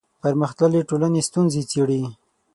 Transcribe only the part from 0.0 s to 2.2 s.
پرمختللې ټولنې ستونزې څېړي